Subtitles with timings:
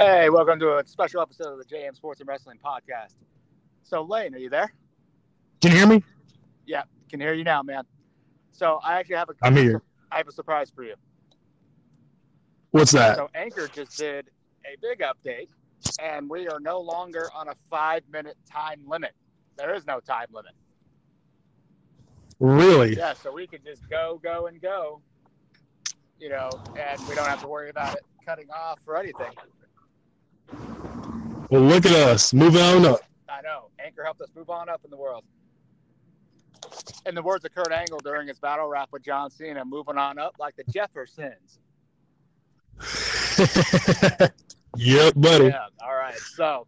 [0.00, 3.16] Hey, welcome to a special episode of the JM Sports and Wrestling Podcast.
[3.82, 4.72] So, Lane, are you there?
[5.60, 6.04] Can you hear me?
[6.66, 7.82] Yeah, can hear you now, man.
[8.52, 9.82] So, I actually have a I'm here.
[10.12, 10.94] I have a surprise for you.
[12.70, 13.16] What's that?
[13.16, 14.30] So, Anchor just did
[14.64, 15.48] a big update,
[16.00, 19.14] and we are no longer on a five-minute time limit.
[19.56, 20.52] There is no time limit.
[22.38, 22.94] Really?
[22.94, 25.02] Yeah, so we can just go, go, and go.
[26.20, 29.32] You know, and we don't have to worry about it cutting off or anything.
[31.50, 33.00] Well, look at us moving on up.
[33.28, 33.70] I know.
[33.82, 35.24] Anchor helped us move on up in the world.
[37.06, 40.18] In the words of Kurt Angle during his battle rap with John Cena, moving on
[40.18, 41.58] up like the Jeffersons.
[44.76, 45.46] yep, buddy.
[45.46, 45.66] Yeah.
[45.80, 46.18] All right.
[46.18, 46.66] So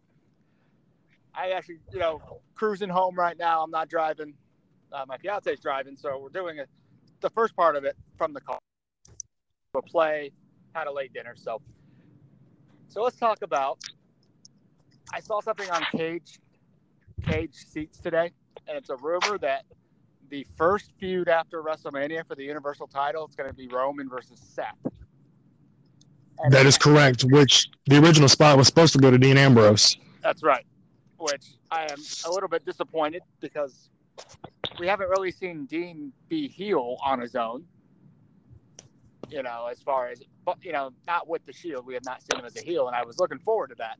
[1.35, 2.21] I actually, you know,
[2.55, 3.63] cruising home right now.
[3.63, 4.33] I'm not driving.
[4.91, 6.65] Uh, my fiance's driving, so we're doing a,
[7.21, 8.57] the first part of it from the car.
[9.73, 10.31] We'll play,
[10.73, 11.35] had a late dinner.
[11.35, 11.61] So,
[12.87, 13.79] so let's talk about.
[15.13, 16.39] I saw something on Cage,
[17.23, 18.31] Cage Seats today,
[18.67, 19.65] and it's a rumor that
[20.29, 24.39] the first feud after WrestleMania for the Universal title is going to be Roman versus
[24.39, 24.77] Seth.
[26.39, 27.23] And That is correct.
[27.23, 29.97] Which the original spot was supposed to go to Dean Ambrose.
[30.23, 30.65] That's right.
[31.17, 33.89] Which I am a little bit disappointed because
[34.79, 37.65] we haven't really seen Dean be heel on his own.
[39.29, 42.21] You know, as far as, but you know, not with the Shield, we have not
[42.21, 43.97] seen him as a heel, and I was looking forward to that.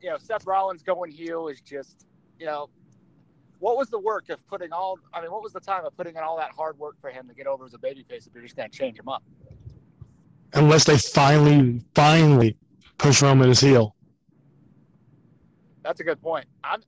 [0.00, 2.06] You know, Seth Rollins going heel is just,
[2.38, 2.68] you know,
[3.58, 4.98] what was the work of putting all?
[5.14, 7.28] I mean, what was the time of putting in all that hard work for him
[7.28, 9.22] to get over as a babyface if you're just going to change him up?
[10.52, 12.56] Unless they finally, finally
[12.98, 13.94] push Roman his heel.
[15.82, 16.46] That's a good point.
[16.64, 16.82] I'm.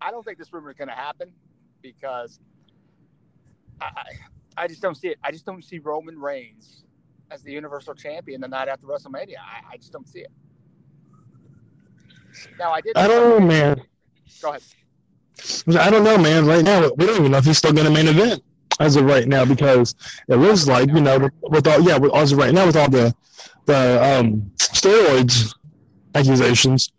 [0.00, 1.32] I don't think this rumor is going to happen
[1.82, 2.38] because
[3.80, 4.04] I, I
[4.56, 5.18] I just don't see it.
[5.22, 6.84] I just don't see Roman Reigns
[7.30, 9.36] as the Universal Champion the night after WrestleMania.
[9.38, 10.32] I, I just don't see it.
[12.58, 12.96] Now I did.
[12.96, 13.82] I don't know, man.
[14.42, 14.62] Go ahead.
[15.78, 16.46] I don't know, man.
[16.46, 18.42] Right now, we don't even know if he's still going to main event
[18.80, 19.94] as of right now because
[20.28, 22.88] it looks like you know with all yeah with as of right now with all
[22.90, 23.14] the
[23.66, 25.54] the um, steroids
[26.14, 26.92] accusations.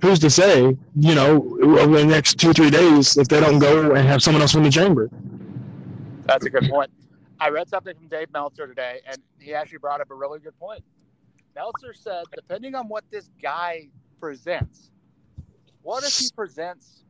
[0.00, 3.94] Who's to say, you know, over the next two three days if they don't go
[3.94, 5.10] and have someone else in the chamber?
[6.24, 6.90] That's a good point.
[7.40, 10.58] I read something from Dave Meltzer today, and he actually brought up a really good
[10.58, 10.84] point.
[11.54, 13.88] Meltzer said, depending on what this guy
[14.20, 14.90] presents,
[15.82, 17.04] what if he presents,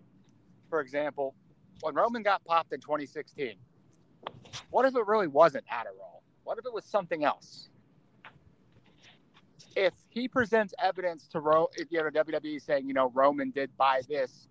[0.70, 1.34] for example,
[1.80, 3.54] when Roman got popped in 2016?
[4.70, 6.20] What if it really wasn't Adderall?
[6.44, 7.68] What if it was something else?
[9.76, 13.76] If he presents evidence to Ro, if you know WWE saying, you know, Roman did
[13.76, 14.48] buy this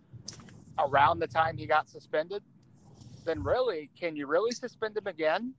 [0.79, 2.43] around the time he got suspended,
[3.25, 5.53] then really, can you really suspend him again?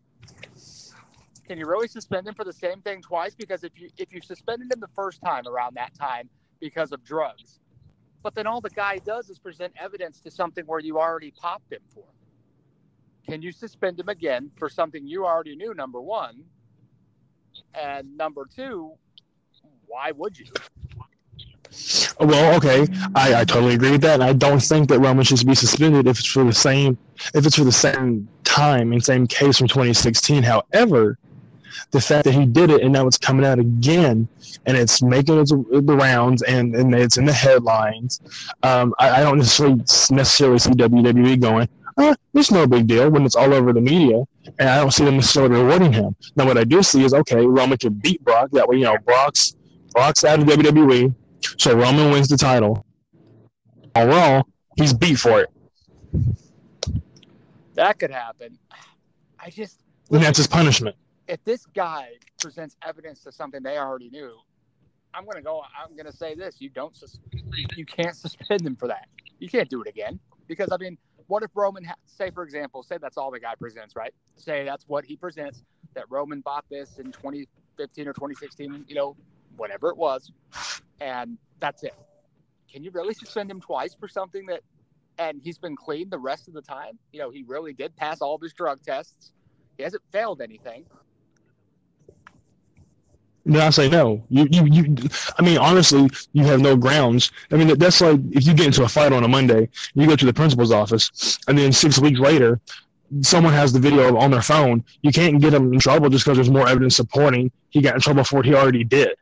[1.47, 3.34] Can you really suspend him for the same thing twice?
[3.34, 6.28] Because if you if you suspended him the first time around that time
[6.60, 7.60] because of drugs,
[8.22, 11.72] but then all the guy does is present evidence to something where you already popped
[11.72, 12.04] him for.
[13.28, 15.74] Can you suspend him again for something you already knew?
[15.74, 16.44] Number one,
[17.74, 18.92] and number two,
[19.86, 20.46] why would you?
[22.20, 25.46] Well, okay, I, I totally agree with that, and I don't think that Roman should
[25.46, 26.96] be suspended if it's for the same
[27.34, 30.42] if it's for the same time and same case from 2016.
[30.42, 31.19] However,
[31.90, 34.28] the fact that he did it and now it's coming out again
[34.66, 38.20] and it's making its the rounds and, and it's in the headlines,
[38.62, 41.68] um, I, I don't necessarily necessarily see WWE going.
[41.96, 44.22] Uh, it's no big deal when it's all over the media,
[44.60, 46.14] and I don't see them necessarily rewarding him.
[46.36, 48.50] Now, what I do see is okay, Roman can beat Brock.
[48.52, 49.56] That way, you know, Brock's
[49.92, 51.12] Brock's out of WWE.
[51.58, 52.84] So Roman wins the title.
[53.96, 54.42] On Raw,
[54.76, 55.50] he's beat for it.
[57.74, 58.58] That could happen.
[59.40, 59.80] I just
[60.10, 60.96] And that's his punishment.
[61.28, 64.36] If this guy presents evidence to something they already knew,
[65.14, 65.62] I'm gonna go.
[65.78, 67.20] I'm gonna say this: you don't, sus-
[67.76, 69.08] you can't suspend them for that.
[69.38, 70.18] You can't do it again
[70.48, 73.54] because I mean, what if Roman, ha- say for example, say that's all the guy
[73.54, 74.12] presents, right?
[74.36, 75.62] Say that's what he presents
[75.94, 79.16] that Roman bought this in 2015 or 2016, you know,
[79.56, 80.32] whatever it was,
[81.00, 81.94] and that's it.
[82.70, 84.60] Can you really suspend him twice for something that,
[85.19, 86.98] and he's been clean the rest of the time?
[87.12, 89.32] You know, he really did pass all of his drug tests.
[89.76, 90.84] He hasn't failed anything.
[93.48, 94.22] Then I say no.
[94.28, 94.96] You, you, you.
[95.38, 97.32] I mean, honestly, you have no grounds.
[97.50, 100.16] I mean, that's like if you get into a fight on a Monday, you go
[100.16, 102.60] to the principal's office, and then six weeks later,
[103.22, 104.84] someone has the video on their phone.
[105.00, 108.00] You can't get him in trouble just because there's more evidence supporting he got in
[108.02, 109.16] trouble for what he already did.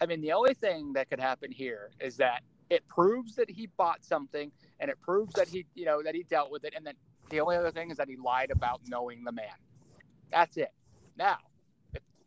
[0.00, 3.66] I mean, the only thing that could happen here is that it proves that he
[3.76, 6.86] bought something, and it proves that he, you know, that he dealt with it, and
[6.86, 6.94] then
[7.30, 9.46] the only other thing is that he lied about knowing the man.
[10.30, 10.72] That's it.
[11.18, 11.38] Now,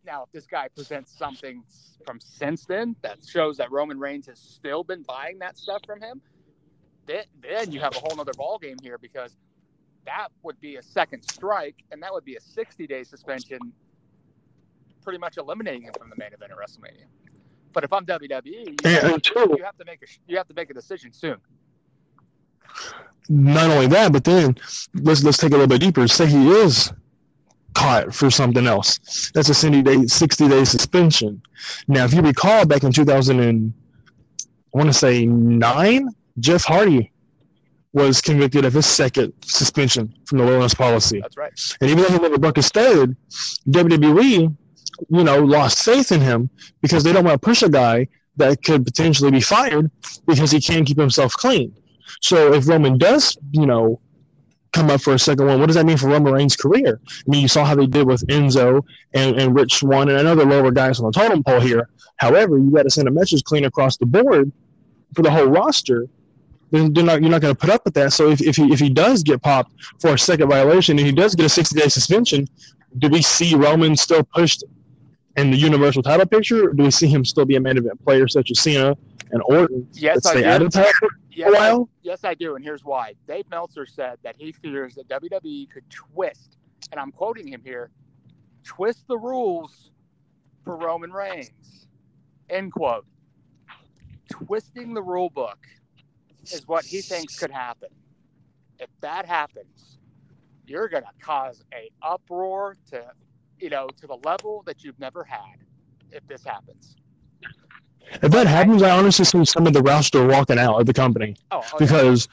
[0.06, 1.64] Now, if this guy presents something
[2.06, 6.02] from since then that shows that Roman Reigns has still been buying that stuff from
[6.02, 6.22] him,
[7.08, 9.38] then, then you have a whole nother ball game here because
[10.06, 13.74] that would be a second strike and that would be a 60 day suspension,
[15.04, 17.06] pretty much eliminating him from the main event of WrestleMania.
[17.74, 20.48] But if I'm WWE, you, And have, until you have to make a you have
[20.50, 21.38] to make a decision soon.
[23.30, 24.56] not only that, but then
[24.96, 26.08] let's let's take it a little bit deeper.
[26.08, 26.94] Say he is
[27.74, 29.32] caught for something else.
[29.34, 31.42] That's a 60 day 60 day suspension.
[31.88, 33.74] Now, if you recall back in 2000 and
[34.74, 36.10] I want to say nine,
[36.40, 37.12] Jeff Hardy
[37.94, 41.22] was convicted of his second suspension from the wellness policy.
[41.22, 41.54] That's right.
[41.80, 43.16] And even though he never broke his third,
[43.70, 44.56] WWE,
[45.10, 46.50] you know, lost faith in him
[46.82, 49.92] because they don't want to push a guy that could potentially be fired
[50.26, 51.76] because he can't keep himself clean.
[52.22, 54.02] So if Roman does, you know,
[54.74, 57.00] come up for a second one, what does that mean for Roman Reigns' career?
[57.06, 58.84] I mean, you saw how they did with Enzo
[59.14, 61.90] and, and Rich Swann and another lower guys on the totem pole here.
[62.18, 64.52] However, you got to send a message clean across the board
[65.16, 66.08] for the whole roster.
[66.72, 68.14] Then they're not, you're not going to put up with that.
[68.14, 71.14] So if, if, he, if he does get popped for a second violation and he
[71.14, 72.48] does get a 60 day suspension,
[72.98, 74.64] do we see Roman still pushed
[75.36, 76.70] in the Universal title picture?
[76.70, 78.98] Or do we see him still be a main event player such as Cena
[79.32, 80.44] and Orton Yes, I stay
[81.36, 81.44] do.
[81.44, 83.14] out of the title for Yes, I- Yes, I do, and here's why.
[83.28, 86.58] Dave Meltzer said that he fears that WWE could twist,
[86.92, 87.92] and I'm quoting him here,
[88.64, 89.92] twist the rules
[90.64, 91.88] for Roman Reigns.
[92.50, 93.06] End quote.
[94.30, 95.66] Twisting the rule book
[96.52, 97.90] is what he thinks could happen.
[98.80, 100.00] If that happens,
[100.66, 103.12] you're going to cause a uproar to,
[103.60, 105.58] you know, to the level that you've never had.
[106.12, 106.96] If this happens,
[108.22, 111.36] If that happens, I honestly see some of the roster walking out of the company
[111.52, 111.70] oh, yeah.
[111.80, 112.28] because,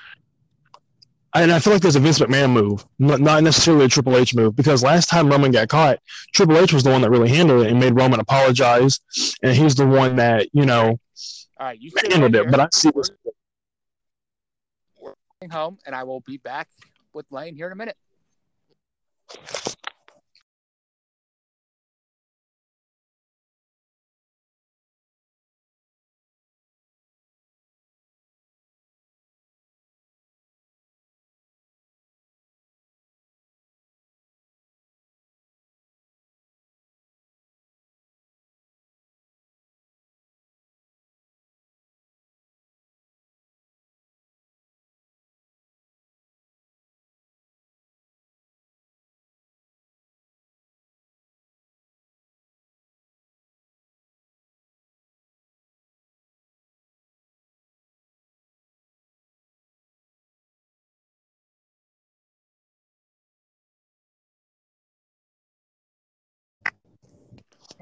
[1.35, 4.57] and I feel like there's a Vince McMahon move, not necessarily a Triple H move.
[4.57, 6.01] Because last time Roman got caught,
[6.35, 9.01] Triple H was the one that really handled it and made Roman apologize,
[9.43, 10.99] and he's the one that you know
[11.61, 12.51] all right, you handled right it.
[12.51, 12.61] But.
[12.61, 12.91] I see
[15.41, 16.69] going home, and I will be back
[17.15, 17.97] with Lane here in a minute.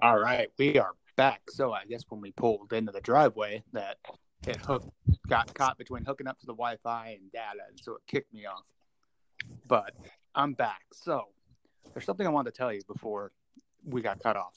[0.00, 1.40] All right, we are back.
[1.48, 3.96] So I guess when we pulled into the driveway, that
[4.46, 4.88] it hooked,
[5.26, 8.46] got caught between hooking up to the Wi-Fi and data, and so it kicked me
[8.46, 8.62] off.
[9.66, 9.94] But
[10.36, 10.82] I'm back.
[10.92, 11.24] So
[11.92, 13.32] there's something I wanted to tell you before
[13.84, 14.54] we got cut off.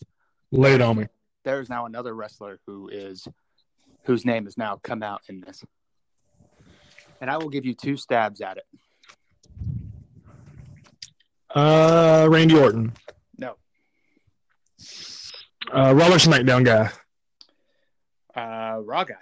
[0.52, 1.08] Lay it on me.
[1.44, 3.28] There's now another wrestler who is
[4.04, 5.64] whose name has now come out in this,
[7.20, 8.66] and I will give you two stabs at it.
[11.50, 12.94] Uh, Randy Orton,
[13.40, 13.56] No,
[15.74, 16.28] uh, Raw vs.
[16.28, 16.90] SmackDown guy.
[18.36, 19.16] uh, Raw guy.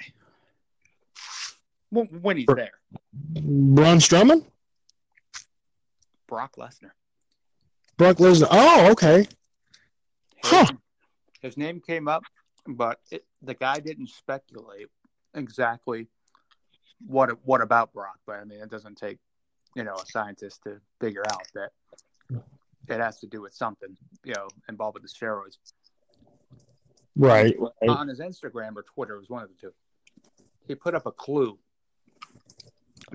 [1.91, 2.71] When, when he's there,
[3.11, 4.45] Braun Strowman,
[6.27, 6.91] Brock Lesnar.
[7.97, 8.47] Brock Lesnar.
[8.51, 9.19] Oh, okay.
[9.19, 9.27] His,
[10.51, 10.65] Huh.
[11.41, 12.23] his name came up,
[12.67, 14.87] but it, the guy didn't speculate
[15.33, 16.07] exactly
[17.05, 18.19] what what about Brock.
[18.27, 19.17] But I mean, it doesn't take
[19.75, 21.71] you know a scientist to figure out that
[22.87, 25.57] it has to do with something you know involved with the steroids.
[27.19, 27.53] Right.
[27.59, 27.89] right.
[27.89, 29.73] On his Instagram or Twitter, it was one of the two.
[30.67, 31.59] He put up a clue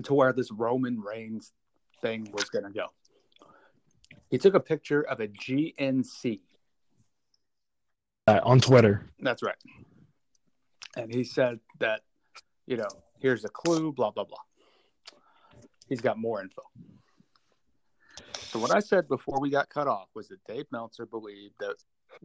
[0.03, 1.53] to where this Roman Reigns
[2.01, 2.87] thing was going to go.
[4.29, 6.41] He took a picture of a GNC
[8.27, 9.09] Uh, on Twitter.
[9.19, 9.55] That's right.
[10.95, 12.01] And he said that,
[12.67, 14.37] you know, here's a clue, blah, blah, blah.
[15.89, 16.61] He's got more info.
[18.51, 21.75] So, what I said before we got cut off was that Dave Meltzer believed that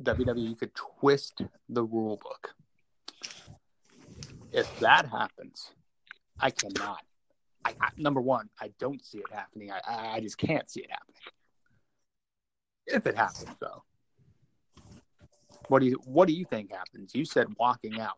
[0.03, 2.55] WWE could twist the rule book.
[4.53, 5.73] If that happens,
[6.39, 7.03] I cannot.
[7.65, 9.71] I, I, number one, I don't see it happening.
[9.71, 11.17] I, I, just can't see it happening.
[12.87, 13.85] If it happens, though,
[15.69, 17.15] what do you what do you think happens?
[17.15, 18.17] You said walking out.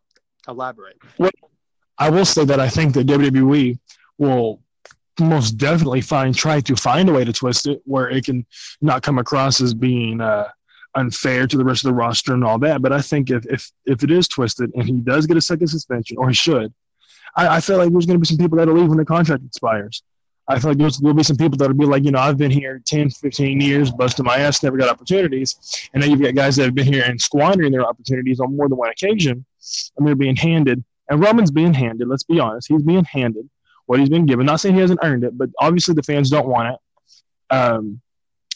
[0.49, 0.97] Elaborate.
[1.99, 3.79] I will say that I think that WWE
[4.19, 4.61] will
[5.21, 8.47] most definitely find try to find a way to twist it where it can
[8.81, 10.49] not come across as being uh,
[10.95, 12.83] unfair to the rest of the roster and all that.
[12.83, 15.69] But I think if if if it is twisted and he does get a second
[15.69, 16.73] suspension, or he should,
[17.37, 19.45] I, I feel like there's going to be some people that'll leave when the contract
[19.45, 20.03] expires.
[20.49, 22.51] I feel like there's, there'll be some people that'll be like, you know, I've been
[22.51, 25.89] here 10, 15 years, busting my ass, never got opportunities.
[25.95, 28.69] And then you've got guys that have been here and squandering their opportunities on more
[28.69, 29.45] than one occasion,
[29.97, 30.83] and they're being handed.
[31.09, 33.49] And Roman's being handed, let's be honest, he's being handed
[33.87, 34.47] what he's been given.
[34.47, 37.55] Not saying he hasn't earned it, but obviously the fans don't want it.
[37.55, 38.01] Um,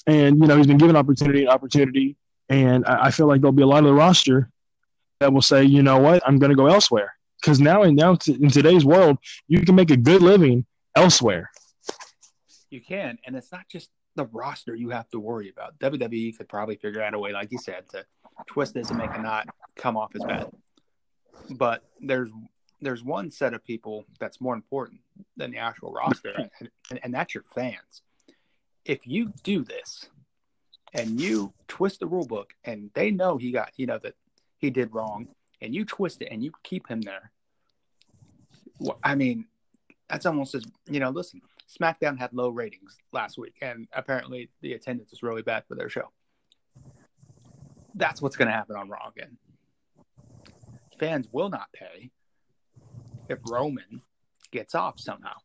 [0.06, 2.16] and, you know, he's been given opportunity and opportunity.
[2.48, 4.50] And I, I feel like there'll be a lot of the roster
[5.20, 7.14] that will say, you know what, I'm going to go elsewhere.
[7.40, 11.50] Because now, in, now in today's world, you can make a good living elsewhere.
[12.70, 15.78] You can, and it's not just the roster you have to worry about.
[15.78, 18.04] WWE could probably figure out a way, like you said, to
[18.46, 20.50] twist this and make it not come off as bad.
[21.50, 22.30] But there's
[22.80, 25.00] there's one set of people that's more important
[25.36, 26.34] than the actual roster,
[26.90, 28.02] and, and that's your fans.
[28.84, 30.08] If you do this
[30.96, 34.14] and you twist the rule book, and they know he got, you know, that
[34.58, 35.28] he did wrong,
[35.60, 37.30] and you twist it and you keep him there,
[38.80, 39.46] well, I mean,
[40.08, 41.10] that's almost as you know.
[41.10, 45.74] Listen, SmackDown had low ratings last week, and apparently the attendance is really bad for
[45.74, 46.10] their show.
[47.94, 49.36] That's what's going to happen on Raw again.
[50.98, 52.10] Fans will not pay
[53.28, 54.02] if Roman
[54.50, 55.36] gets off somehow.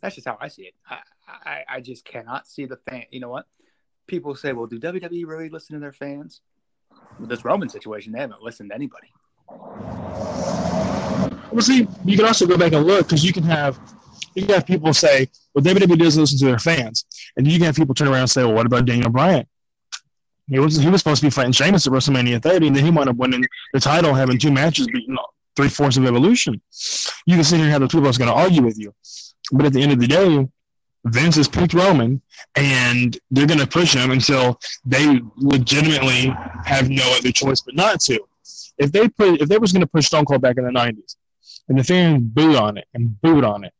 [0.00, 0.74] That's just how I see it.
[0.88, 3.04] I, I, I just cannot see the fan.
[3.10, 3.46] You know what?
[4.06, 6.40] People say, well, do WWE really listen to their fans?
[7.18, 9.08] With this Roman situation, they haven't listened to anybody.
[11.50, 13.78] Well, see, you can also go back and look because you can have
[14.34, 17.04] you can have people say, "Well, WWE doesn't listen to their fans,"
[17.36, 19.46] and you can have people turn around and say, "Well, what about Daniel Bryan?
[20.48, 22.90] He was he was supposed to be fighting Sheamus at WrestleMania 30, and then he
[22.90, 25.16] wound up winning the title, having two matches, beating
[25.56, 26.60] three fourths of Evolution."
[27.26, 28.92] You can sit here and have the people that's going to argue with you,
[29.52, 30.46] but at the end of the day,
[31.04, 32.22] Vince has picked Roman,
[32.56, 36.34] and they're going to push him until they legitimately
[36.64, 38.20] have no other choice but not to.
[38.78, 41.16] If they put, if they was going to push Stone Cold back in the '90s,
[41.68, 43.72] and the fans booed on it and booed on it,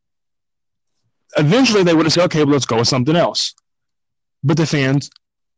[1.37, 3.55] eventually they would have said, "Okay, well, let's go with something else."
[4.43, 5.11] But the fans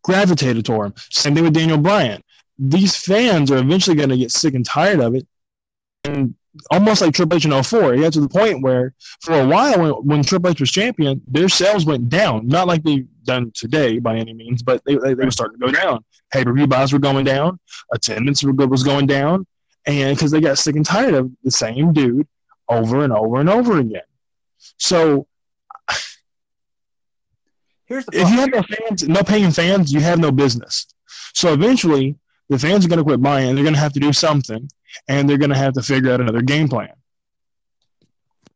[0.05, 0.95] gravitated to him.
[1.11, 2.23] Same thing with Daniel Bryan.
[2.59, 5.27] These fans are eventually going to get sick and tired of it,
[6.05, 6.35] and
[6.71, 9.81] almost like Triple H in 04, he got to the point where for a while
[9.81, 12.47] when, when Triple H was champion, their sales went down.
[12.47, 15.67] Not like they've done today by any means, but they, they, they were starting to
[15.67, 16.05] go down.
[16.33, 17.59] Pay per view buys were going down,
[17.93, 19.47] attendance was going down,
[19.87, 22.27] and because they got sick and tired of the same dude
[22.69, 24.03] over and over and over again.
[24.79, 25.27] So
[27.87, 30.87] Here's the if you have no fans, no paying fans, you have no business.
[31.35, 32.17] So eventually,
[32.49, 33.55] the fans are going to quit buying.
[33.55, 34.69] They're going to have to do something,
[35.09, 36.93] and they're going to have to figure out another game plan.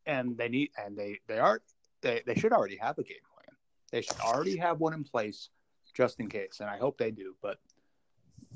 [0.05, 1.61] And they need, and they they are,
[2.01, 3.55] they they should already have a game plan.
[3.91, 5.49] They should already have one in place
[5.93, 6.57] just in case.
[6.59, 7.35] And I hope they do.
[7.41, 7.59] But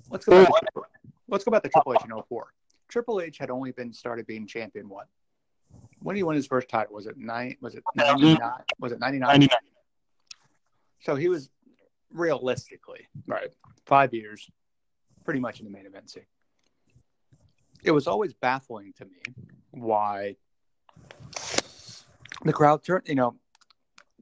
[0.10, 0.44] let's go.
[0.44, 0.82] Back to,
[1.28, 2.48] let's go back to Triple H in 04.
[2.88, 5.08] Triple H had only been started being champion what?
[6.02, 6.96] When did he win his first title?
[6.96, 7.58] Was it nine?
[7.62, 8.52] Was it ninety nine?
[8.80, 9.30] Was it ninety nine?
[9.30, 9.60] Ninety nine.
[11.02, 11.50] So he was
[12.12, 13.50] realistically right
[13.86, 14.50] five years,
[15.24, 16.26] pretty much in the main event scene.
[17.86, 19.22] It was always baffling to me
[19.70, 20.36] why
[22.44, 23.08] the crowd turned.
[23.08, 23.36] You know,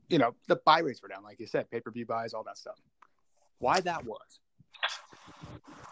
[0.10, 2.43] you know the buy rates were down, like you said, pay per view buys, all
[2.43, 2.75] that stuff.
[3.60, 4.41] Why that was?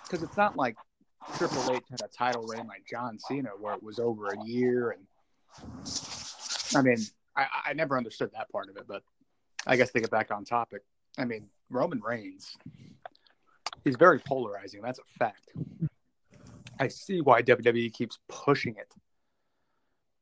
[0.04, 0.75] Because it's not like
[1.38, 4.92] Triple H had a title reign like John Cena, where it was over a year,
[4.92, 5.06] and
[6.75, 6.98] I mean,
[7.38, 9.01] I, I never understood that part of it, but
[9.66, 10.82] I guess to get back on topic,
[11.18, 12.58] I mean, Roman Reigns,
[13.86, 14.82] he's very polarizing.
[14.82, 15.51] That's a fact.
[16.81, 18.91] I see why WWE keeps pushing it.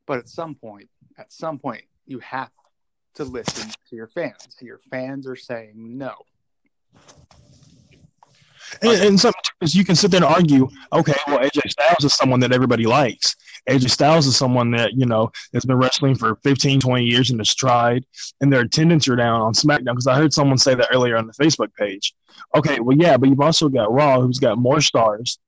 [0.06, 2.50] But at some point, at some point, you have
[3.14, 4.56] to listen to your fans.
[4.58, 6.12] And your fans are saying no.
[8.82, 12.40] And, and sometimes you can sit there and argue, okay, well, AJ Styles is someone
[12.40, 13.34] that everybody likes.
[13.68, 17.38] AJ Styles is someone that, you know, has been wrestling for 15, 20 years in
[17.38, 18.04] his stride,
[18.42, 19.92] and their attendance are down on SmackDown.
[19.92, 22.14] Because I heard someone say that earlier on the Facebook page.
[22.54, 25.38] Okay, well, yeah, but you've also got Raw, who's got more stars,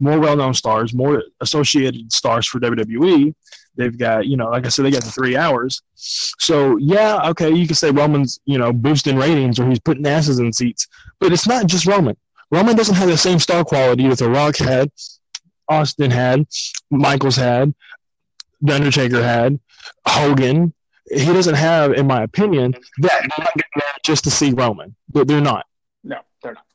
[0.00, 3.34] more well known stars, more associated stars for WWE.
[3.76, 5.82] They've got, you know, like I said, they got the three hours.
[5.94, 10.38] So, yeah, okay, you can say Roman's, you know, boosting ratings or he's putting asses
[10.38, 10.86] in seats,
[11.18, 12.16] but it's not just Roman.
[12.50, 14.90] Roman doesn't have the same star quality that The Rock had,
[15.68, 16.46] Austin had,
[16.90, 17.72] Michaels had,
[18.60, 19.60] The Undertaker had,
[20.06, 20.74] Hogan.
[21.08, 24.94] He doesn't have, in my opinion, that just to see Roman.
[25.08, 25.66] But they're not.
[26.02, 26.66] No, they're not.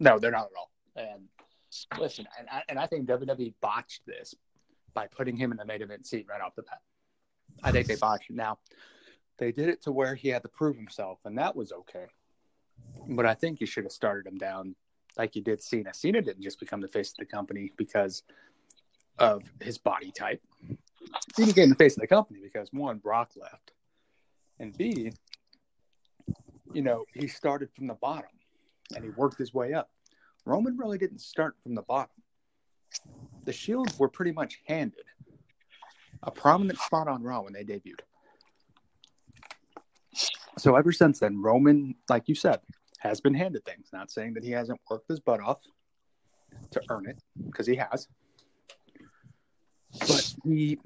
[0.00, 0.70] No, they're not at all.
[0.96, 1.28] And
[1.98, 4.34] listen, and I, and I think WWE botched this
[4.94, 6.80] by putting him in the main event seat right off the bat.
[7.62, 8.36] I think they botched it.
[8.36, 8.58] Now,
[9.38, 12.06] they did it to where he had to prove himself, and that was okay.
[13.08, 14.74] But I think you should have started him down
[15.16, 15.92] like you did Cena.
[15.94, 18.22] Cena didn't just become the face of the company because
[19.18, 20.42] of his body type.
[21.34, 23.72] Cena became the face of the company because one, Brock left,
[24.58, 25.12] and B,
[26.72, 28.30] you know, he started from the bottom
[28.94, 29.90] and he worked his way up.
[30.44, 32.14] Roman really didn't start from the bottom.
[33.44, 35.04] The Shield were pretty much handed
[36.22, 38.00] a prominent spot on Raw when they debuted.
[40.58, 42.60] So ever since then, Roman, like you said,
[42.98, 43.88] has been handed things.
[43.92, 45.58] Not saying that he hasn't worked his butt off
[46.70, 48.08] to earn it, because he has.
[49.98, 50.78] But he,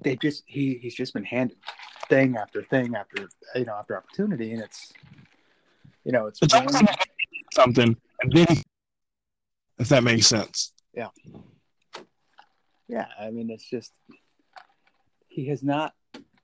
[0.00, 1.58] they just he he's just been handed
[2.08, 4.92] thing after thing after you know after opportunity, and it's
[6.04, 7.01] you know it's, It's almost like
[7.52, 8.46] something, and then
[9.78, 10.72] if that makes sense.
[10.94, 11.08] yeah.
[12.88, 13.92] Yeah, I mean, it's just
[15.28, 15.94] he has not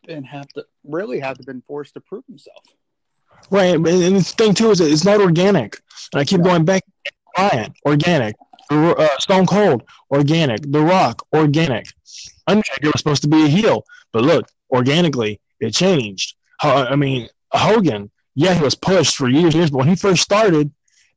[0.06, 2.64] been have to really have to been forced to prove himself.
[3.50, 5.78] Right, and and the thing too is it's not organic.
[6.12, 6.44] And I keep Yeah.
[6.44, 6.82] going back.
[7.36, 8.34] Bryan, organic.
[8.70, 10.60] Uh, Stone Cold, organic.
[10.72, 11.86] The Rock, organic.
[12.46, 16.34] Undertaker was supposed to be a heel, but look, organically, it changed.
[16.62, 20.22] I mean, Hogan, yeah, he was pushed for years and years, but when he first
[20.22, 20.72] started,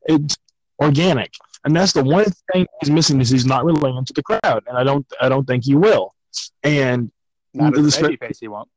[0.06, 0.36] it's
[0.80, 1.32] organic,
[1.64, 4.78] and that's the one thing he's missing is he's not relating to the crowd, and
[4.78, 6.14] I don't, I don't think he will.
[6.64, 7.12] And
[7.54, 8.70] Not as a babyface, he won't.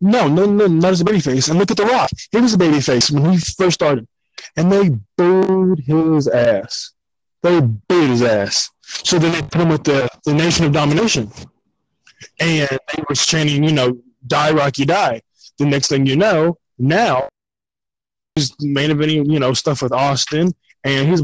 [0.00, 1.48] no, no, no, not as a babyface.
[1.48, 2.10] And look at The Rock.
[2.32, 4.06] He was a babyface when he first started.
[4.56, 6.92] And they booed his ass.
[7.42, 8.70] They booed his ass.
[8.82, 11.30] So then they put him with the, the Nation of Domination.
[12.40, 15.22] And they were chanting, you know, die, Rocky, die.
[15.58, 17.28] The next thing you know, now
[18.38, 20.54] he's main eventing, you know, stuff with Austin.
[20.84, 21.22] And he's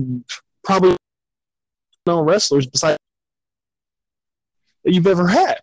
[0.64, 0.96] probably
[2.06, 2.98] no wrestlers besides
[4.84, 5.60] you've ever had.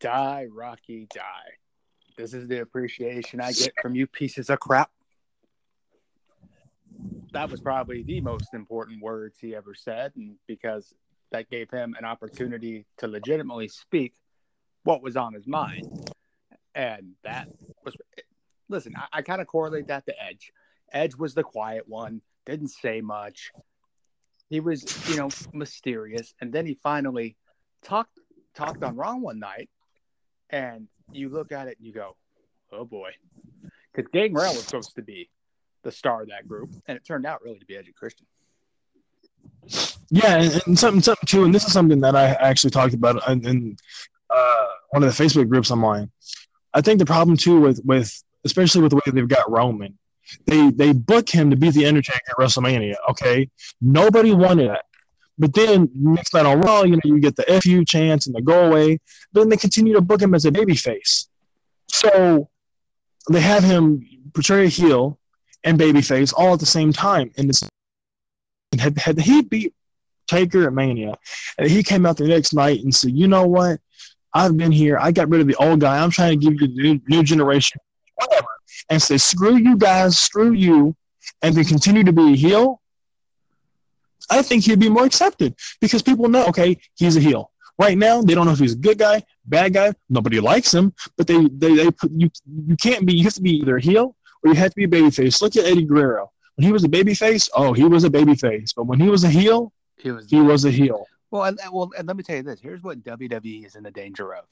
[0.00, 1.22] Die, Rocky, die.
[2.16, 4.90] This is the appreciation I get from you pieces of crap.
[7.32, 10.94] That was probably the most important words he ever said, and because
[11.30, 14.14] that gave him an opportunity to legitimately speak
[14.84, 16.10] what was on his mind.
[16.74, 17.48] And that
[17.84, 17.94] was,
[18.68, 20.52] listen, I, I kind of correlate that to Edge.
[20.92, 23.50] Edge was the quiet one, didn't say much.
[24.48, 27.36] He was, you know, mysterious, and then he finally
[27.82, 28.18] talked
[28.54, 29.68] talked on Raw one night,
[30.50, 32.16] and you look at it and you go,
[32.72, 33.10] "Oh boy,"
[33.92, 35.28] because Gangrel was supposed to be
[35.82, 38.26] the star of that group, and it turned out really to be Edge and Christian.
[40.10, 43.28] Yeah, and, and something, something too, and this is something that I actually talked about
[43.28, 43.76] in, in
[44.30, 46.10] uh, one of the Facebook groups I'm.
[46.74, 49.98] I think the problem too with with especially with the way they've got Roman,
[50.46, 52.96] they they book him to be the Undertaker at WrestleMania.
[53.10, 54.86] Okay, nobody wanted that,
[55.38, 58.42] but then next night on Raw, you know, you get the fu chance and the
[58.42, 58.98] go away.
[59.32, 61.26] Then they continue to book him as a babyface,
[61.88, 62.48] so
[63.30, 65.18] they have him portray a heel
[65.64, 67.62] and babyface all at the same time, and it's
[68.78, 69.74] had had he beat
[70.26, 71.14] Taker at Mania,
[71.58, 73.80] and he came out the next night and said, "You know what?
[74.34, 74.98] I've been here.
[75.00, 76.02] I got rid of the old guy.
[76.02, 77.80] I'm trying to give you the new, new generation,
[78.18, 78.48] whatever."
[78.90, 80.94] And say, "Screw you guys, screw you,"
[81.42, 82.80] and then continue to be a heel.
[84.30, 87.50] I think he'd be more accepted because people know, okay, he's a heel.
[87.78, 89.92] Right now, they don't know if he's a good guy, bad guy.
[90.10, 92.28] Nobody likes him, but they they, they put you.
[92.66, 93.14] You can't be.
[93.14, 95.40] You have to be either a heel or you have to be a babyface.
[95.40, 96.30] Look at Eddie Guerrero.
[96.56, 98.72] When he was a babyface, oh, he was a babyface.
[98.76, 101.06] But when he was a heel, He was he was a heel.
[101.30, 103.84] well, and, and- well, and let me tell you this: here's what WWE is in
[103.84, 104.44] the danger of.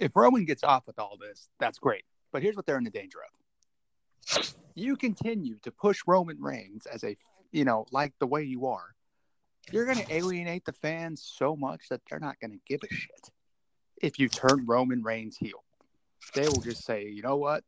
[0.00, 2.02] If Roman gets off with all this, that's great.
[2.36, 4.44] But here's what they're in the danger of.
[4.74, 7.16] You continue to push Roman Reigns as a,
[7.50, 8.94] you know, like the way you are.
[9.72, 12.94] You're going to alienate the fans so much that they're not going to give a
[12.94, 13.30] shit.
[14.02, 15.64] If you turn Roman Reigns heel,
[16.34, 17.64] they will just say, you know what?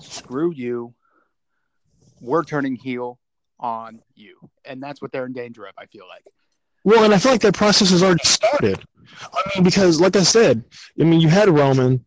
[0.00, 0.92] Screw you.
[2.20, 3.20] We're turning heel
[3.60, 4.50] on you.
[4.64, 6.24] And that's what they're in danger of, I feel like.
[6.84, 8.78] Well, and I feel like that process has already started.
[9.22, 10.62] I mean, because like I said,
[11.00, 12.04] I mean, you had Roman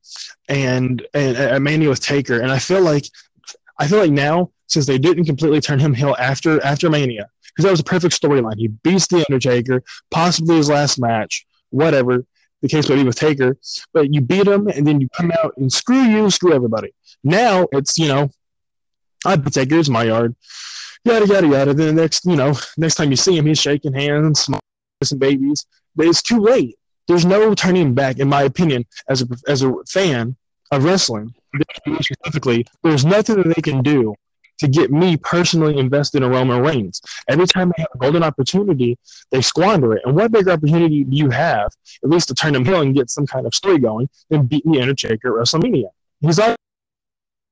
[0.47, 3.05] and and and Mania with Taker, and I feel like
[3.79, 7.63] I feel like now since they didn't completely turn him heel after after Mania, because
[7.63, 8.57] that was a perfect storyline.
[8.57, 12.23] He beats the Undertaker, possibly his last match, whatever
[12.61, 13.57] the case may be with Taker.
[13.93, 16.93] But you beat him, and then you come out and screw you, screw everybody.
[17.23, 18.29] Now it's you know,
[19.25, 20.35] I beat Taker, it's my yard.
[21.03, 21.73] Yada yada yada.
[21.73, 24.61] Then the next, you know, next time you see him, he's shaking hands, smiling,
[24.99, 25.65] kissing babies.
[25.95, 26.77] But it's too late.
[27.07, 30.35] There's no turning back, in my opinion, as a as a fan
[30.71, 31.33] of wrestling
[32.01, 32.65] specifically.
[32.83, 34.15] There's nothing that they can do
[34.59, 37.01] to get me personally invested in Roman Reigns.
[37.27, 38.97] Every time they have a golden opportunity,
[39.29, 40.01] they squander it.
[40.03, 41.71] And what bigger opportunity do you have,
[42.03, 44.63] at least to turn him heel and get some kind of story going, than beat
[44.65, 45.89] the Undertaker at WrestleMania?
[46.21, 46.55] He's like,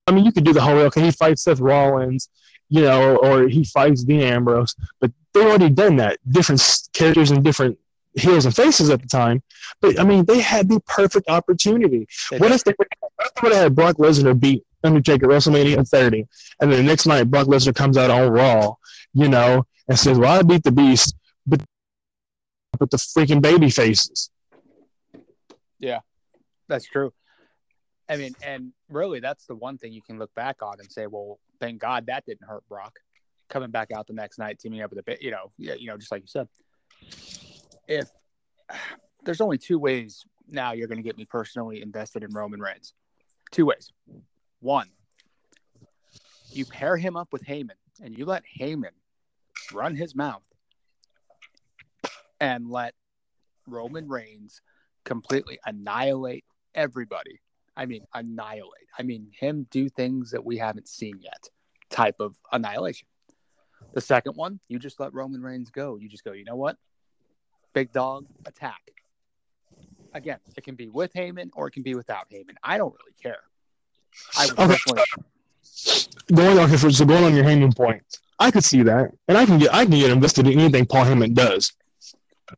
[0.07, 2.29] I mean, you could do the whole, okay, he fights Seth Rollins
[2.69, 4.75] you know, or he fights Dean Ambrose.
[4.99, 6.19] But they already done that.
[6.29, 6.61] Different
[6.93, 7.77] characters and different
[8.15, 9.43] heels and faces at the time.
[9.81, 12.07] But I mean, they had the perfect opportunity.
[12.31, 12.87] They what if they would
[13.53, 16.27] have had Brock Lesnar beat Undertaker WrestleMania 30,
[16.61, 18.75] and then the next night Brock Lesnar comes out on Raw,
[19.13, 21.63] you know, and says, "Well, I beat the Beast, but
[22.77, 24.29] but the freaking baby faces."
[25.79, 25.99] Yeah,
[26.67, 27.11] that's true.
[28.07, 31.07] I mean, and really, that's the one thing you can look back on and say,
[31.07, 32.99] "Well, thank God that didn't hurt Brock."
[33.47, 35.87] Coming back out the next night, teaming up with a bit, you know, yeah, you
[35.87, 36.47] know, just like you said.
[37.87, 38.09] If
[39.23, 42.93] there's only two ways now you're going to get me personally invested in Roman Reigns,
[43.51, 43.91] two ways.
[44.59, 44.89] One,
[46.51, 48.93] you pair him up with Heyman and you let Heyman
[49.73, 50.43] run his mouth
[52.39, 52.93] and let
[53.67, 54.61] Roman Reigns
[55.03, 57.39] completely annihilate everybody.
[57.77, 58.87] I mean, annihilate.
[58.97, 61.49] I mean, him do things that we haven't seen yet,
[61.89, 63.07] type of annihilation.
[63.93, 65.97] The second one, you just let Roman Reigns go.
[65.97, 66.77] You just go, you know what?
[67.73, 68.81] Big dog, attack.
[70.13, 72.55] Again, it can be with Heyman or it can be without Heyman.
[72.63, 73.43] I don't really care.
[74.37, 74.65] I okay.
[74.65, 75.03] personally.
[76.33, 78.01] Going on, here, so going on your Heyman point,
[78.39, 81.05] I could see that, and I can get I can get invested in anything Paul
[81.05, 81.73] Heyman does.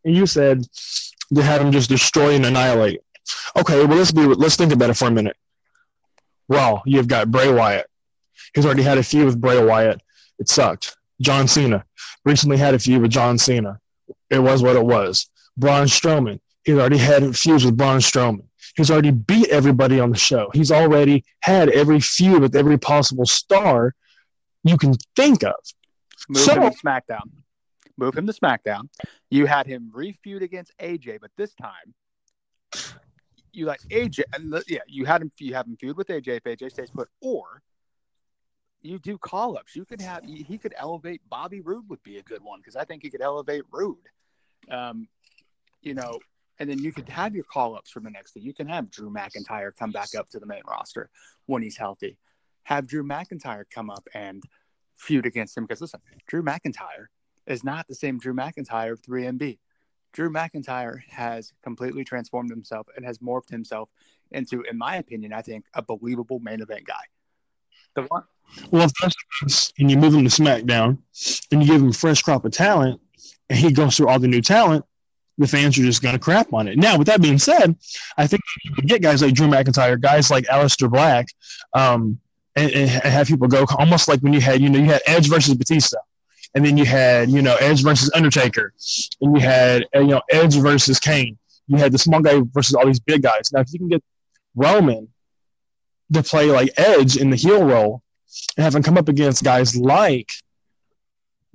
[0.03, 0.65] And you said
[1.33, 3.01] to have him just destroy and annihilate.
[3.55, 5.37] Okay, well let's be let's think about it for a minute.
[6.47, 7.87] Well, you've got Bray Wyatt.
[8.53, 10.01] He's already had a feud with Bray Wyatt.
[10.39, 10.95] It sucked.
[11.21, 11.83] John Cena
[12.25, 13.79] recently had a feud with John Cena.
[14.29, 15.29] It was what it was.
[15.57, 16.39] Braun Strowman.
[16.63, 18.43] He's already had a feuds with Braun Strowman.
[18.75, 20.49] He's already beat everybody on the show.
[20.53, 23.95] He's already had every feud with every possible star
[24.63, 25.55] you can think of.
[26.29, 27.29] Move so, him to SmackDown.
[27.97, 28.89] Move him to SmackDown.
[29.31, 31.93] You had him refeud against AJ, but this time
[33.57, 34.21] you like AJ,
[34.67, 35.31] yeah, you had him.
[35.39, 37.63] You have him feud with AJ if AJ stays put, or
[38.81, 39.75] you do call ups.
[39.75, 42.85] You could have he could elevate Bobby Roode would be a good one because I
[42.85, 43.97] think he could elevate Roode.
[44.69, 45.07] Um,
[45.81, 46.19] you know,
[46.59, 48.41] and then you could have your call ups from the next day.
[48.41, 51.09] You can have Drew McIntyre come back up to the main roster
[51.47, 52.17] when he's healthy.
[52.63, 54.43] Have Drew McIntyre come up and
[54.97, 57.07] feud against him because listen, Drew McIntyre
[57.47, 59.57] is not the same Drew McIntyre of 3MB.
[60.17, 63.87] Drew McIntyre has completely transformed himself and has morphed himself
[64.31, 67.03] into, in my opinion, I think, a believable main event guy.
[67.93, 68.23] The one.
[68.71, 68.89] Well,
[69.77, 70.97] and you move him to SmackDown
[71.51, 72.99] and you give him a fresh crop of talent
[73.47, 74.85] and he goes through all the new talent,
[75.37, 76.79] the fans are just going to crap on it.
[76.79, 77.75] Now, with that being said,
[78.17, 81.27] I think you get guys like Drew McIntyre, guys like Aleister Black,
[81.75, 82.19] um,
[82.55, 85.29] and, and, have people go almost like when you had, you know, you had Edge
[85.29, 85.97] versus Batista,
[86.55, 88.73] and then you had, you know, Edge versus Undertaker,
[89.21, 91.37] and you had, uh, you know, Edge versus Kane.
[91.67, 93.51] You had the small guy versus all these big guys.
[93.51, 94.03] Now, if you can get
[94.55, 95.09] Roman
[96.13, 98.01] to play like Edge in the heel role
[98.55, 100.29] and have him come up against guys like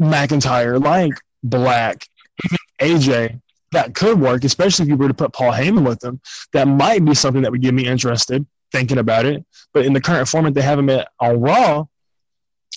[0.01, 2.07] McIntyre, like Black,
[2.81, 3.41] AJ,
[3.73, 6.21] that could work, especially if you were to put Paul Heyman with them.
[6.53, 9.45] That might be something that would get me interested thinking about it.
[9.73, 11.87] But in the current format they have him at on Raw,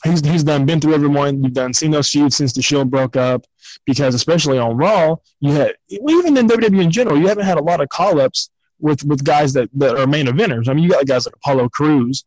[0.03, 1.43] he's he's done been through everyone.
[1.43, 3.45] You've done seen those feuds since the Shield broke up.
[3.85, 7.63] Because especially on Raw, you had even in WWE in general, you haven't had a
[7.63, 10.69] lot of call ups with with guys that, that are main eventers.
[10.69, 12.25] I mean, you got guys like Apollo Crews,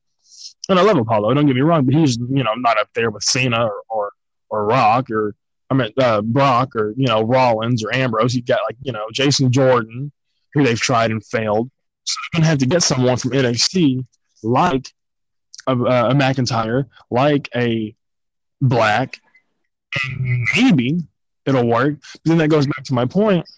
[0.69, 1.35] and I love Apollo.
[1.35, 4.13] Don't get me wrong, but he's you know not up there with Cena or or,
[4.51, 5.35] or Rock or
[5.71, 8.35] I mean, uh, Brock or you know Rollins or Ambrose.
[8.35, 10.13] You've got like you know Jason Jordan,
[10.55, 11.71] who they've tried and failed.
[12.05, 14.05] So you're gonna have to get someone from NXT
[14.43, 14.93] like
[15.69, 17.95] a, a McIntyre, like a
[18.61, 19.21] Black,
[20.57, 20.99] maybe
[21.47, 21.97] it'll work.
[22.01, 23.49] But then that goes back to my point.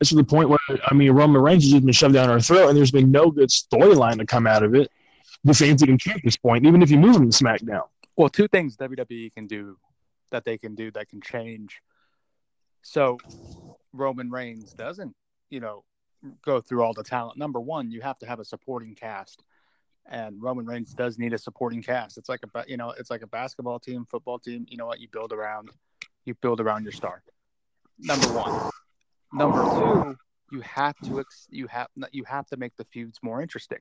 [0.00, 2.40] It's to the point where I mean Roman Reigns has just been shoved down our
[2.40, 4.90] throat, and there's been no good storyline to come out of it.
[5.44, 7.84] The fans didn't care at this point, even if you move them to SmackDown.
[8.16, 9.78] Well, two things WWE can do
[10.30, 11.80] that they can do that can change.
[12.82, 13.18] So
[13.92, 15.14] Roman Reigns doesn't,
[15.50, 15.84] you know,
[16.44, 17.38] go through all the talent.
[17.38, 19.42] Number one, you have to have a supporting cast,
[20.10, 22.18] and Roman Reigns does need a supporting cast.
[22.18, 24.66] It's like a, you know, it's like a basketball team, football team.
[24.68, 25.00] You know what?
[25.00, 25.70] You build around,
[26.24, 27.22] you build around your star.
[27.98, 28.70] Number one.
[29.32, 30.16] Number two,
[30.50, 33.78] you have to you have you have to make the feuds more interesting,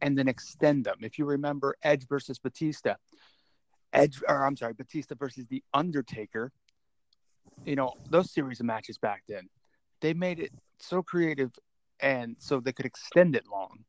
[0.00, 0.96] and then extend them.
[1.02, 2.94] If you remember Edge versus Batista,
[3.92, 6.50] Edge, or I'm sorry, Batista versus The Undertaker.
[7.66, 9.48] You know, those series of matches back then,
[10.00, 11.50] they made it so creative
[12.00, 13.84] and so they could extend it long.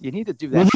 [0.00, 0.68] You need to do that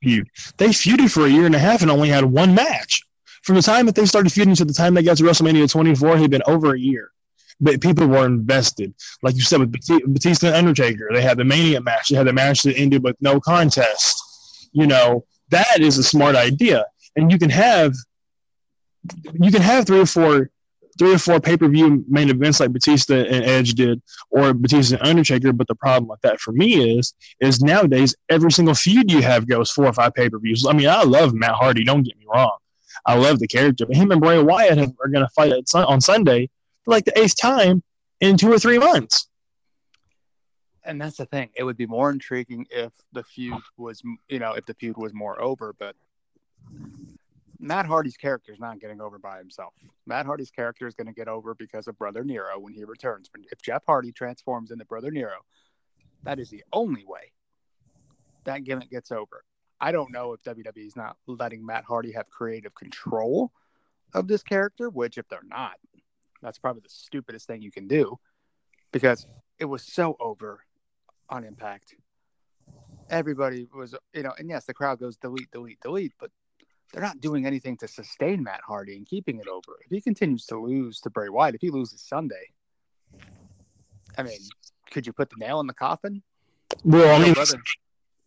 [0.00, 0.24] again.
[0.58, 3.02] They feuded for a year and a half and only had one match.
[3.42, 6.16] From the time that they started feuding to the time they got to WrestleMania 24,
[6.16, 7.10] it had been over a year.
[7.60, 8.94] But people were invested.
[9.22, 12.08] Like you said with Batista and Undertaker, they had the Mania match.
[12.08, 14.68] They had the match that ended with no contest.
[14.72, 17.94] You know, that is a smart idea and you can have
[19.32, 20.50] you can have three or four
[20.98, 24.96] three or four pay per view main events like Batista and Edge did, or Batista
[24.96, 25.52] and Undertaker.
[25.52, 29.48] But the problem with that for me is, is nowadays every single feud you have
[29.48, 30.66] goes four or five pay per views.
[30.66, 31.84] I mean, I love Matt Hardy.
[31.84, 32.56] Don't get me wrong,
[33.06, 36.48] I love the character, but him and Bray Wyatt are going to fight on Sunday
[36.84, 37.82] for like the eighth time
[38.20, 39.28] in two or three months.
[40.84, 44.52] And that's the thing; it would be more intriguing if the feud was, you know,
[44.54, 45.74] if the feud was more over.
[45.78, 45.94] But
[47.62, 49.72] Matt Hardy's character is not getting over by himself.
[50.04, 53.30] Matt Hardy's character is going to get over because of Brother Nero when he returns.
[53.52, 55.38] If Jeff Hardy transforms into Brother Nero,
[56.24, 57.30] that is the only way
[58.44, 59.44] that gimmick gets over.
[59.80, 63.52] I don't know if WWE is not letting Matt Hardy have creative control
[64.12, 65.74] of this character, which if they're not,
[66.42, 68.18] that's probably the stupidest thing you can do
[68.90, 69.24] because
[69.60, 70.64] it was so over
[71.30, 71.94] on Impact.
[73.08, 76.32] Everybody was, you know, and yes, the crowd goes delete, delete, delete, but
[76.92, 79.78] they're not doing anything to sustain Matt Hardy and keeping it over.
[79.84, 82.50] If he continues to lose to Bray Wyatt, if he loses Sunday,
[84.16, 84.38] I mean,
[84.90, 86.22] could you put the nail in the coffin?
[86.84, 87.34] Well, I mean,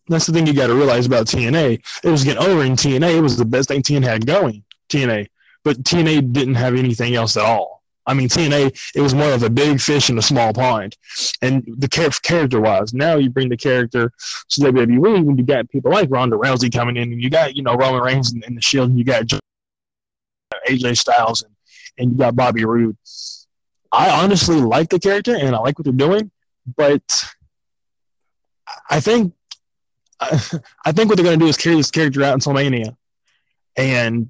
[0.08, 1.84] that's the thing you got to realize about TNA.
[2.04, 3.18] It was getting over in TNA.
[3.18, 5.28] It was the best thing TNA had going, TNA.
[5.64, 7.75] But TNA didn't have anything else at all.
[8.08, 10.96] I mean, TNA, it was more of a big fish in a small pond.
[11.42, 14.12] And the character wise, now you bring the character
[14.50, 17.64] to WWE when you got people like Ronda Rousey coming in, and you got, you
[17.64, 19.26] know, Roman Reigns and, and the Shield, and you got
[20.68, 21.54] AJ Styles, and,
[21.98, 22.98] and you got Bobby Roode.
[23.92, 26.32] I honestly like the character, and I like what they're doing,
[26.76, 27.02] but
[28.90, 29.34] I think
[30.20, 32.96] I think what they're going to do is carry this character out until Mania,
[33.76, 34.30] and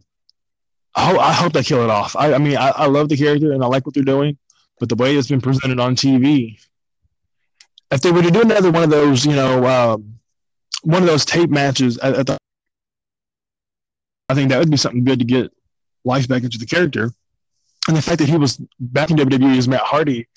[0.96, 2.16] I, I hope they kill it off.
[2.16, 4.38] I, I mean, I, I, love the character and I like what they're doing,
[4.80, 6.58] but the way it's been presented on TV,
[7.92, 10.20] if they were to do another one of those, you know, um,
[10.84, 12.38] one of those tape matches, at, at the,
[14.30, 15.52] I think that would be something good to get
[16.06, 17.12] life back into the character.
[17.88, 20.28] And the fact that he was back in WWE as Matt Hardy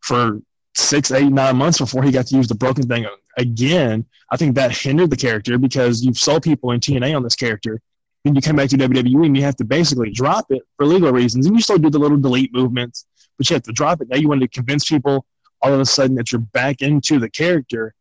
[0.00, 0.40] for
[0.74, 4.54] six, eight, nine months before he got to use the broken thing again, I think
[4.54, 7.80] that hindered the character because you've sold people in TNA on this character
[8.24, 11.12] then you come back to WWE and you have to basically drop it for legal
[11.12, 11.46] reasons.
[11.46, 14.08] And you still do the little delete movements, but you have to drop it.
[14.08, 15.24] Now you want to convince people
[15.62, 17.94] all of a sudden that you're back into the character.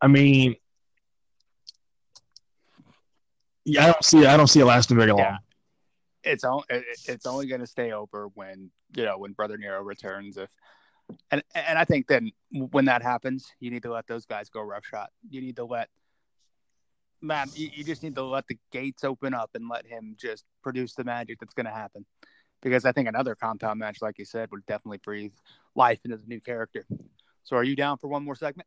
[0.00, 0.56] I mean,
[3.64, 5.18] yeah, I don't see I don't see it lasting very long.
[5.18, 5.36] Yeah.
[6.22, 10.36] It's only it's only going to stay over when you know when Brother Nero returns.
[10.36, 10.50] If
[11.30, 14.60] and and I think then when that happens, you need to let those guys go
[14.62, 15.10] rough shot.
[15.28, 15.88] You need to let
[17.24, 20.44] man, you, you just need to let the gates open up and let him just
[20.62, 22.04] produce the magic that's going to happen.
[22.62, 25.32] Because I think another compound match, like you said, would definitely breathe
[25.74, 26.86] life into the new character.
[27.42, 28.66] So, are you down for one more segment?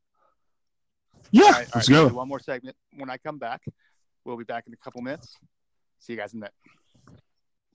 [1.31, 2.07] Yeah, all right, let's go.
[2.07, 2.75] One more segment.
[2.95, 3.63] When I come back,
[4.23, 5.35] we'll be back in a couple minutes.
[5.99, 6.53] See you guys in a minute.